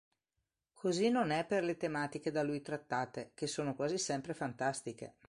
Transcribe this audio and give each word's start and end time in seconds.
Così 0.73 1.09
non 1.11 1.29
è 1.29 1.45
per 1.45 1.63
le 1.63 1.77
tematiche 1.77 2.31
da 2.31 2.41
lui 2.41 2.63
trattate, 2.63 3.33
che 3.35 3.45
sono 3.45 3.75
quasi 3.75 3.99
sempre 3.99 4.33
fantastiche. 4.33 5.13